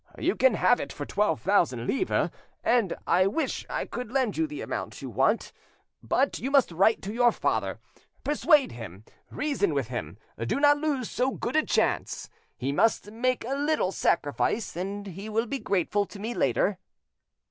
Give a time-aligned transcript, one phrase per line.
[0.17, 2.31] You can have it for twelve thousand livres,
[2.63, 5.53] and I wish I could lend you the amount you want.
[6.01, 7.77] But you must write to your father,
[8.23, 12.31] persuade him, reason with him; do not lose so good a chance.
[12.57, 16.79] He must make a little sacrifice, and he will be grateful to me later."